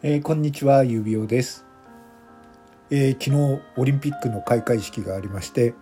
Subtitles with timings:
[0.00, 1.66] えー、こんにちは、ゆうびおです、
[2.88, 5.74] えー、昨日オリンピックの開会式がありまして、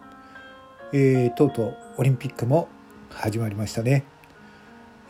[0.95, 2.66] えー、とうとうオリンピックも
[3.11, 4.05] 始まりましたね。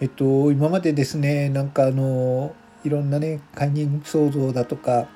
[0.01, 5.07] えっと、今までですね、なんかあの、いろんなね、解任騒動だとか、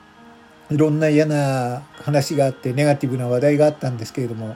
[0.70, 4.54] いろんな嫌な話があって、ネガティブな話題があったんですけれども、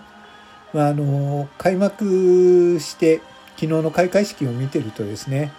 [0.73, 3.21] まあ、あの、開幕して、
[3.57, 5.51] 昨日の開会式を見てるとですね、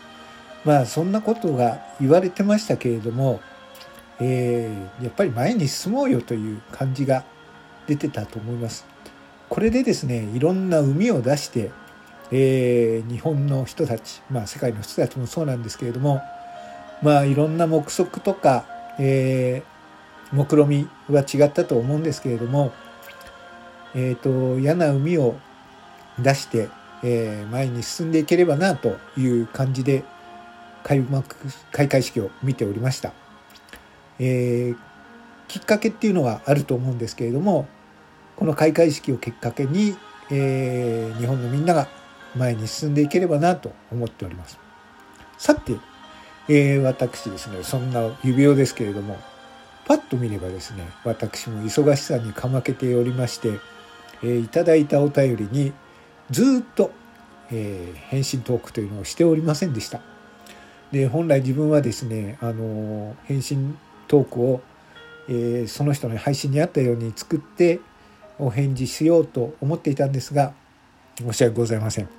[0.64, 3.42] まあそんなことが言われてましたけれども、
[4.20, 7.24] えー、やっぱり前に進もうよという感じが
[7.88, 8.86] 出てたと思います。
[9.50, 11.72] これでですねいろんな海を出して、
[12.32, 16.22] えー、日本の人たち、まあ、世界の人たちもそうなんですけれども、
[17.02, 18.66] まあ、いろんな目測とか、
[19.00, 22.74] えー、目論みは違ったと思うんですけれども、
[23.94, 25.36] えーと、嫌な海を
[26.20, 26.70] 出して、
[27.04, 30.04] えー、前に進んでいければなという感じで
[30.84, 31.36] 開幕
[31.72, 33.25] 開会式を見ておりました。
[34.20, 34.78] えー、
[35.48, 37.68] きっかけっていうのはあると思うんですけれども
[38.36, 39.96] この開会式をきっかけに、
[40.32, 41.88] えー、日本のみんなが
[42.36, 44.60] 前に進んでいければなと思っております。
[45.38, 45.74] さて、
[46.50, 49.18] えー、私ですねそんな指輪ですけれども
[49.86, 53.60] パッと見ればですね私も忙しさにかまけておりまして、
[54.24, 55.74] えー、いただいたお便りに
[56.32, 56.92] ずっと、
[57.52, 60.02] えー、返信トークというのをしておりませんでした。
[60.92, 63.78] で本来自分はですねあの返信
[64.08, 64.62] トークを、
[65.28, 67.80] えー、その人の配信にあったように作って
[68.40, 70.54] お返事しようと思っていたんですが
[71.18, 72.10] 申し訳ございません。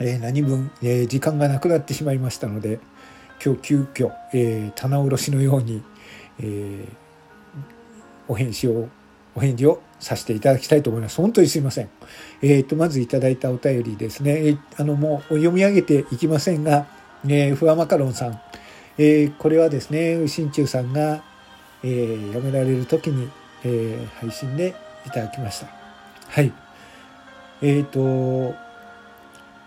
[0.00, 2.80] えー、何分、えー、時間がなくなってしまいましたので
[3.44, 5.82] 今日急遽、えー、棚卸しのように、
[6.38, 6.86] えー、
[8.28, 8.88] お返事を
[9.34, 11.16] お返事をさせていただきたいと思います。
[11.16, 11.90] 本当にすいません。
[12.42, 14.48] えっ、ー、と、まずいただいたお便りですね。
[14.48, 16.86] えあの、もう読み上げていきませんが、
[17.24, 18.40] えー、ふわマカロンさん、
[19.02, 21.22] えー、これはですね心中さんが、
[21.82, 23.30] えー、辞められる時に、
[23.64, 24.74] えー、配信で
[25.06, 25.68] いただきました。
[26.28, 26.52] はい。
[27.62, 28.54] えっ、と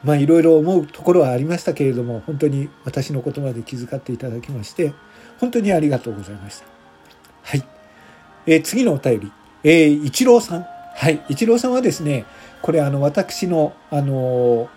[0.04, 4.94] まあいろいろ思うところはありましたけれども本当に私のことまで気遣っていただきまして
[5.40, 6.66] 本当にありがとうございました。
[7.42, 7.64] はい、
[8.46, 9.32] えー、次のお便り、
[9.64, 10.68] えー、一郎さん。
[10.96, 11.26] はい。
[11.28, 12.26] 一郎さんはですね
[12.62, 14.70] これあの私のあの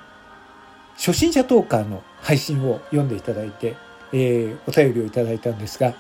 [0.97, 3.77] 初心者トーカーの配信を読んでいただいて
[4.13, 5.95] えー、お便りをいただいたんですが、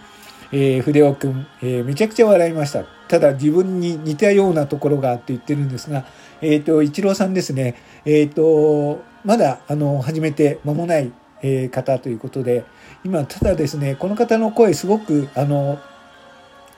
[0.52, 2.84] えー、筆尾くん、えー、めちゃくちゃ笑いました。
[3.08, 6.04] ただ自分に似たようなところがあって言ってるんですが、
[6.40, 11.12] えっ、ー、と、一郎さんですね、えっ、ー、と、まだ、あの、始めて間もない、
[11.42, 12.64] えー、方ということで、
[13.04, 15.78] 今、ただですね、この方の声すごく、あの、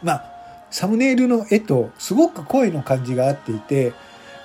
[0.03, 0.25] まあ、
[0.71, 3.93] サムネイルの絵とすごく声の感じが合っていて、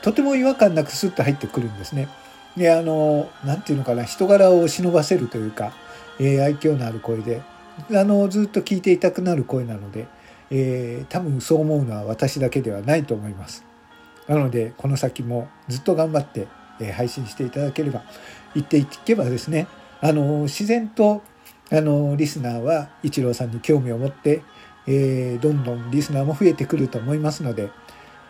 [0.01, 2.07] とても違和感なくスッと入ってくるんですね。
[2.57, 5.73] で、あの、なんていうのかな、人柄を忍ばせるというか、
[6.19, 7.41] えー、愛嬌のある声で
[7.91, 10.07] あのずっと聞いていたくなる声なので、
[10.51, 13.65] えー、多分そう思うのは私だけではないと思います。
[14.27, 16.47] なのでこの先もずっと頑張って、
[16.79, 18.03] え、配信していただければ
[18.53, 19.67] 言っていけばですね
[20.01, 21.23] あの自然と
[21.71, 24.43] あのリスナーは一郎さんに興味を持って、
[24.87, 27.69] えー、どんどんリスナーも増えてくると思いますので、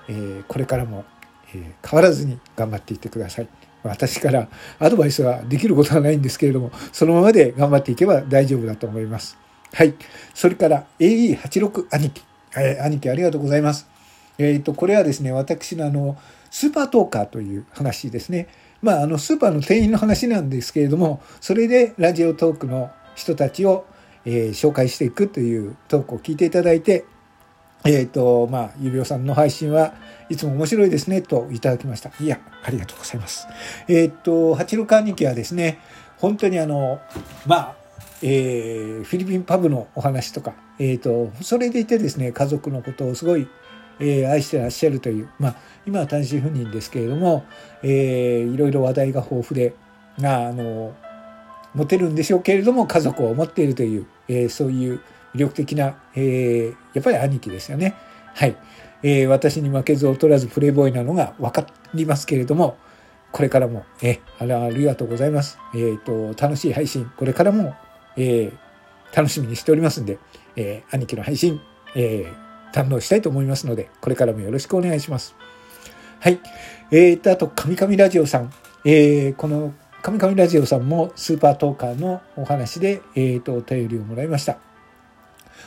[0.08, 1.06] え、これからも、
[1.54, 3.48] え変わらずに頑張っていってください。
[3.84, 4.48] 私から
[4.80, 9.38] アドバイスはできることはないんですけれども、そのままで頑張っていけば大丈夫だと思います。
[9.74, 9.94] はい。
[10.34, 12.24] それから AE86 兄貴。
[12.56, 13.88] えー、兄貴ありがとうございます。
[14.38, 16.18] えっ、ー、と、これはですね、私のあの、
[16.50, 18.48] スーパートーカーという話ですね。
[18.82, 23.86] まあ、あの、スーパーの店員の話なんですけれども、それでラジオトークの人たちを、
[24.26, 27.06] えー、紹介していくというトークを聞いていただいて、
[27.86, 29.94] えっ、ー、と、まあ、指輪さんの配信は
[30.30, 32.12] いつも面白いですね、といただきました。
[32.20, 33.48] いや、ありがとうございます。
[33.88, 35.80] えっ、ー、と、八六兄貴はですね、
[36.18, 37.02] 本当にあの、
[37.46, 37.76] まあ、
[38.22, 43.48] えー、フィリピンパブのお話とか、えっ、ー、と、それでいてですね、家族のことをすごい、
[44.00, 45.56] えー、愛してらっしゃるという、まあ、
[45.86, 47.44] 今は単身赴任ですけれども、
[47.84, 49.76] えー、いろいろ話題が豊富で、
[50.20, 50.96] あの、
[51.76, 55.02] 持てるんでしょうけれども、家族を持っているという、えー、そういう
[55.34, 57.96] 魅力的な、えー、やっぱり兄貴ですよね。
[58.36, 58.56] はい。
[59.04, 62.78] えー、私に負けず劣らずプレイボーイなのが分かりますけれども、
[63.32, 65.58] これからも、えあありがとうございます。
[65.74, 67.74] えっ、ー、と、楽しい配信、これからも、
[68.16, 70.20] えー、楽しみにしておりますんで、
[70.56, 71.60] えー、兄貴の配信、
[71.96, 75.36] えー、堪能したいと思いますので、これからもよろしくお願いします。
[76.20, 76.40] はい。
[76.92, 78.54] えーと、あと、カミカミラジオさん。
[78.86, 84.58] えー、この、カミカミラジオさんもスーパートーカーのお話で、えーと、お便りをもらいました。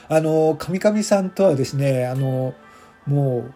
[0.08, 2.55] あの、カミカミさんとはですね、あの、
[3.06, 3.49] も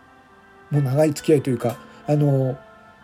[0.70, 2.58] う、もう長い付き合いというか、あの、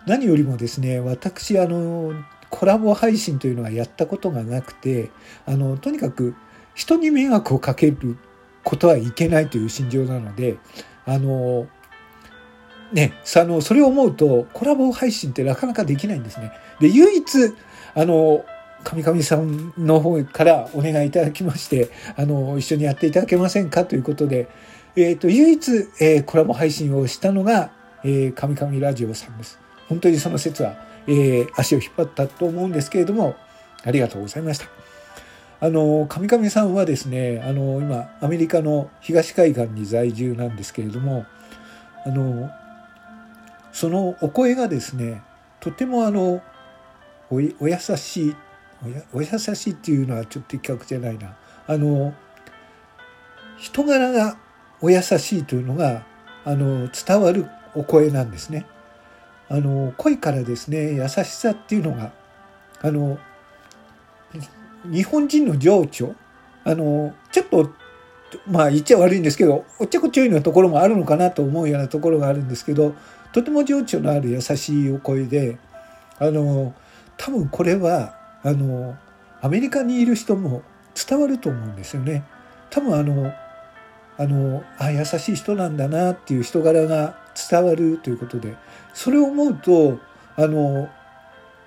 [0.06, 2.12] 何よりもですね、私、あの、
[2.50, 5.10] コラボ配信というのはやったことがなくて、
[5.46, 6.34] あの、とにかく
[6.74, 8.16] 人に迷惑をかける
[8.62, 10.58] ことはいけないという心情なので、
[11.04, 11.66] あの、
[12.92, 16.52] ね、あの、それを思うと、コラボ配信ってなかなかできないんですね。
[16.80, 17.54] で、唯一、
[17.94, 18.44] あの、
[18.86, 24.48] 神々さんの方からお願いいただきまして、あの、一緒にやっていただけませんかということで、
[24.94, 27.72] えっ、ー、と、唯一、えー、コラボ配信をしたのが、
[28.04, 29.58] えー、神々ラジオさんです。
[29.88, 30.76] 本当にその説は、
[31.08, 33.34] えー、足を引っ張ったと思うんですけれども、
[33.82, 34.66] ありがとうございました。
[35.58, 41.26] あの、神々さんはですね、あの、今、アメリカの東海岸に在住なんですけれども、
[42.04, 42.50] あの、
[43.72, 45.22] そのお声がですね、
[45.58, 46.40] とてもあの、
[47.30, 48.36] おお優しい
[49.12, 51.36] お優しいっていうのはちょっと的確じゃないな。
[51.66, 52.14] あの、
[53.58, 54.36] 人柄が
[54.80, 56.04] お優しいというのが、
[56.44, 58.66] あの、伝わるお声なんですね。
[59.48, 62.12] あの、声からですね、優しさっていうのが、
[62.82, 63.18] あの、
[64.84, 66.14] 日本人の情緒、
[66.64, 67.70] あの、ちょっと、
[68.46, 72.94] まあ言っちゃ悪いんですけど、おっちゃこちょいのところもあるのかなと思うようなところがあるんですけど、
[73.32, 75.58] とても情緒のある優しいお声で、
[76.18, 76.74] あの、
[77.16, 78.15] 多分これは、
[78.46, 78.96] あの
[79.42, 80.62] アメリカにいる人も
[80.94, 82.24] 伝わると思うんですよね。
[82.70, 83.32] 多分あの
[84.18, 87.18] あのあ優しい人なんだなっていう人柄が
[87.50, 88.56] 伝わるということで
[88.94, 89.98] それを思うと
[90.36, 90.88] あの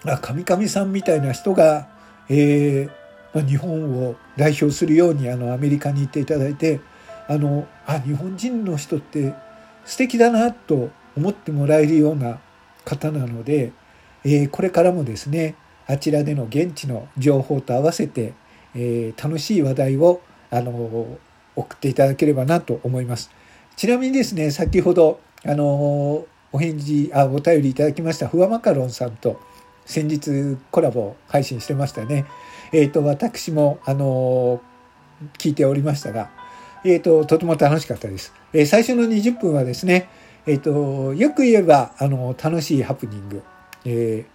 [0.06, 1.90] あ神々さんみたいな人が、
[2.30, 2.92] えー
[3.34, 6.80] まあ、日本を代表するようにあのアメリカに行っていただいて
[7.28, 9.36] あのあ日本人の人って
[9.86, 12.40] 素敵だなと思ってもらえるような
[12.86, 13.74] 方なので、
[14.24, 15.56] えー、これからもですね
[15.90, 18.34] あちらでの現地の情報と合わせて、
[18.76, 20.22] えー、楽しい話題を、
[20.52, 21.18] あの
[21.56, 23.32] 送っていただければなと思います。
[23.76, 29.42] ちなみにですね、先ほど、あのお返事、あ、お便りいただきました、ふわマカロンさんと
[29.88, 32.26] 先日コラボ配信してましたね。
[32.72, 34.62] えっ、ー、と、私も、あの
[35.40, 36.30] 聞いておりましたが、
[36.86, 38.32] えっ、ー、と、とても楽しかったです。
[38.54, 40.08] えー、最初の20分はですね、
[40.46, 43.42] えっ、と、よく言えば、あの、楽しいハプニング。
[43.86, 44.26] え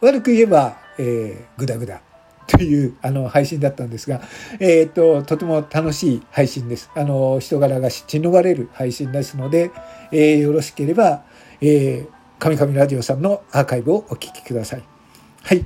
[0.00, 2.02] 悪く言えば、えー、グダグダ
[2.48, 4.22] というあの配信だったんですが、
[4.58, 6.90] えー、と、とても楽しい配信です。
[6.94, 9.70] あの、人柄が血のれる配信ですので、
[10.12, 11.24] えー、よろしければ、
[11.60, 12.08] えー、
[12.38, 14.82] 神々ラジオさんのアーカイブをお聞きください。
[15.42, 15.64] はい。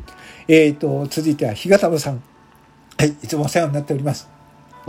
[0.49, 2.23] えー、と、続いては、日がたまさん。
[2.99, 3.11] はい。
[3.11, 4.29] いつもお世話になっております。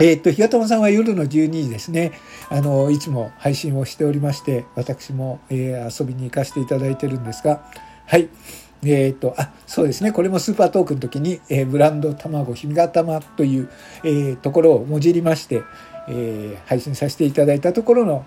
[0.00, 2.12] えー、と、日がたまさんは夜の12時ですね。
[2.48, 7.64] あの、いつも配信をしておりまして、私も、えー、遊びに行かせていただいてるんですが、
[8.06, 8.28] はい。
[8.84, 10.12] えっ、ー、と、あ、そうですね。
[10.12, 13.68] これもスーパートークの時に、えー、ブランド卵、ひみがたまという、
[14.04, 15.62] えー、ところをもじりまして、
[16.08, 18.24] え、配信させていただいたところの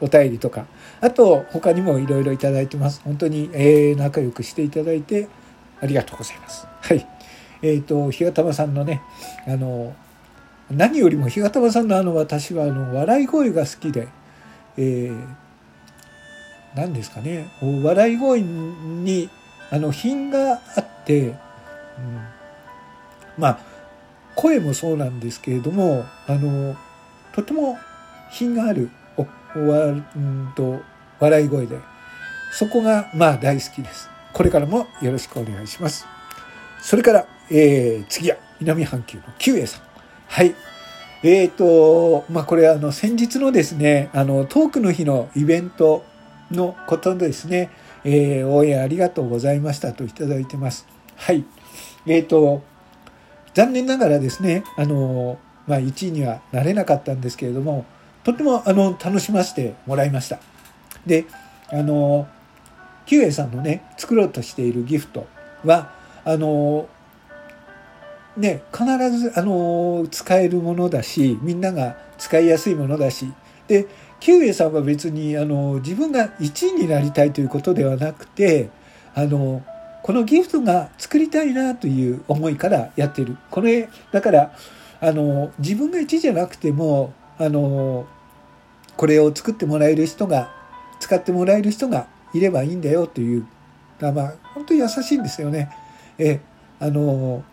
[0.00, 0.66] お便りとか、
[1.00, 3.02] あと他にもいろいろいただいてます。
[3.04, 5.28] 本当に、え、仲良くしていただいて
[5.80, 6.66] ありがとうございます。
[6.80, 7.06] はい。
[7.62, 9.02] えっ、と、ひがたまさんのね、
[9.46, 9.94] あの、
[10.70, 14.08] 何よりもひがたまさんのあの私はあの笑い声が好きで、
[14.76, 15.26] えー、
[16.76, 17.48] 何ですかね、
[17.82, 19.30] 笑い声に
[19.70, 21.34] あの品があって、うん、
[23.36, 23.58] まあ
[24.34, 26.76] 声もそうなんですけれどもあの
[27.32, 27.78] とても
[28.30, 29.26] 品があるお
[29.56, 30.80] おわうんと
[31.20, 31.78] 笑い声で
[32.52, 34.08] そこがまあ大好きです。
[34.32, 36.06] これからもよろしくお願いします。
[36.80, 39.82] それから、えー、次は南半球のキュウエさん。
[40.28, 40.54] はい。
[41.22, 46.04] えっ、ー、と、まあ、これあの先日のですね、あのトークの日のイベント
[46.50, 47.70] のことですね、
[48.04, 50.86] えー、応援ありがとうございましたといただいてます。
[51.16, 51.44] はい。
[52.06, 52.62] えっ、ー、と、
[53.54, 57.84] 残念ながらですね、あの、まあ、1位にはなれなかったんですけれども、
[58.24, 60.38] とても、あの、楽しませてもらいました。
[61.06, 61.26] で、
[61.70, 62.28] あの、
[63.06, 65.26] キウエさんのね、作ろうとしているギフト
[65.64, 65.92] は、
[66.24, 66.88] あの、
[68.36, 73.32] ね、必ず、あの、使えるものだし、みんなが使いやすいものだし、
[73.66, 73.86] で、
[74.20, 78.70] キウエさんは別にあの自分が1位になりたいということではなくて
[79.14, 79.62] あの
[80.02, 84.52] このギフトが作りたいなという思いからやってるこれだから
[85.00, 88.06] あの自分が1位じゃなくてもあの
[88.96, 90.52] これを作ってもらえる人が
[90.98, 93.46] 使ってもらえる人がいればいいんだよという
[94.00, 95.70] まあ本当に優しいんですよね。
[96.18, 96.40] え
[96.80, 97.44] あの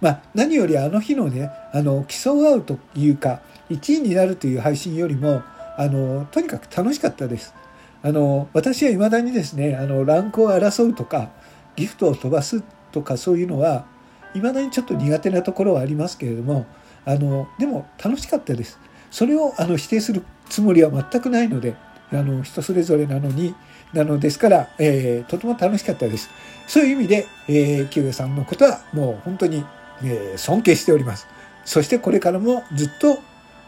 [0.00, 5.42] まあ、何よりあの日のねあの競い合うというか1位になるという配信よりも
[5.78, 7.54] あのとにかく楽しかったです。
[8.02, 11.30] あの私は未だにですねあのランクを争うとか
[11.76, 13.86] ギフトを飛ばすとかそういうのは
[14.34, 16.66] 未だにちょっと苦手なところはありますけれども
[17.04, 18.78] あのでも楽しかったです。
[19.10, 21.76] それをあの否定するつもりは全くないので
[22.12, 23.54] あの人それぞれなのに
[23.92, 26.28] なのですから、えー、とても楽しかったです。
[26.66, 29.64] そういう意味で、えー、キさんのことはもう本当に、
[30.02, 31.26] えー、尊敬しております。
[31.64, 33.18] そしてこれからもずっと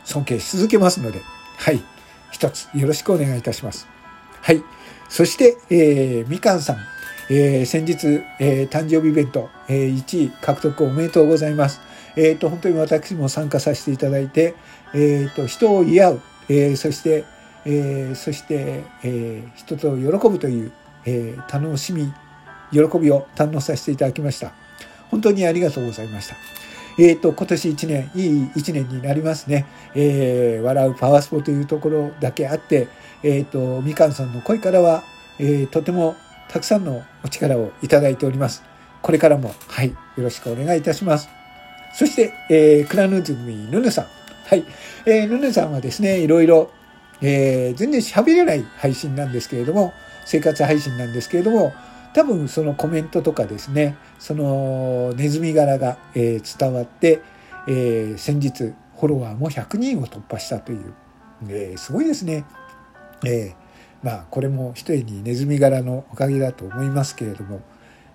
[0.05, 1.21] 尊敬し続けますので、
[1.57, 1.81] はい。
[2.31, 3.89] 一つよろしくお願いいたします。
[4.41, 4.63] はい。
[5.09, 6.77] そして、えー、みかんさん、
[7.31, 11.81] えー、先日、えー、誕生日イベント、えー、1位獲得おめでとうございます。
[12.17, 14.55] えっ、ー、と、本当に私も参加させていただいて、
[14.95, 17.25] えっ、ー、と、人を癒う、えー、そして、
[17.65, 20.73] えー、そして、えー、人と喜ぶという、
[21.05, 22.13] えー、楽しみ、
[22.73, 24.53] 喜びを堪能させていただきました。
[25.11, 26.37] 本当にありがとうございました。
[27.01, 29.65] えっ、ー、と、今年1年、いい1年になりますね。
[29.95, 32.89] えー、笑うパワースポというところだけあって、
[33.23, 35.03] えっ、ー、と、みかんさんの声からは、
[35.39, 36.15] えー、とても
[36.51, 38.63] たくさんのお力をいただいております。
[39.01, 41.31] これからも、はい、よろしくお願いいたします。
[41.95, 44.05] そして、えー、クラヌズミヌヌさん。
[44.47, 44.65] はい。
[45.07, 46.71] えー、ヌヌさんはですね、いろいろ、
[47.23, 49.95] えー、全然喋れない配信なんですけれども、
[50.27, 51.73] 生活配信なんですけれども、
[52.13, 57.23] 多分そのコメントとかですね、そのネズミ柄が、えー、伝わって、
[57.69, 60.95] えー、先日フォロワーも100人を突破したという、
[61.49, 62.45] えー、すごいですね。
[63.25, 67.61] えー、まあこれも一重にネズミ柄のおかげだと思いますけれども、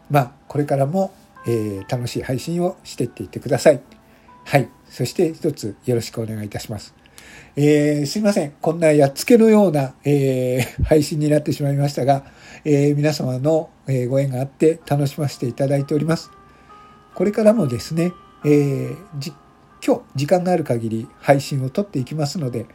[0.10, 1.14] まあこれからも、
[1.48, 3.82] えー、楽しい配信をしていっていってください。
[4.46, 4.70] はい。
[4.90, 7.05] そして一つよろしくお願いいたします。
[7.56, 8.52] えー、すいません。
[8.62, 12.24] こんなやっつけのような、えー、 配信になってしまいましたが、
[12.66, 16.32] えー、皆様の、えご縁があって楽しませていただいております。
[17.14, 18.12] これからもですね、
[18.44, 18.96] え
[19.86, 22.66] 今日時間がある限り配信を撮っていきますので、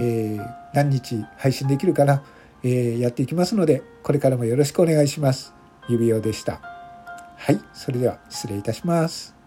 [0.00, 0.38] え
[0.74, 2.24] 何日配信できるかな、
[2.64, 5.54] えやっていきますので、これからもよろしくお願いします。
[5.88, 6.60] 指輪でした。
[7.36, 9.37] はい、それでは失礼いたします。